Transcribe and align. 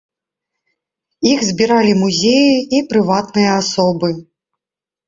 Іх 1.33 1.39
збіралі 1.49 1.93
музеі 2.01 2.57
і 2.79 2.83
прыватныя 2.95 3.51
асобы. 3.61 4.13